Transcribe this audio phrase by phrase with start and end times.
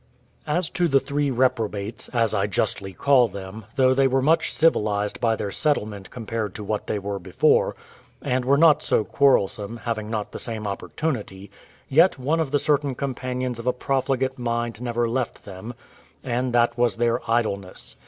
[0.47, 5.21] As to the three reprobates, as I justly call them, though they were much civilised
[5.21, 7.75] by their settlement compared to what they were before,
[8.19, 11.51] and were not so quarrelsome, having not the same opportunity;
[11.87, 15.75] yet one of the certain companions of a profligate mind never left them,
[16.23, 17.95] and that was their idleness.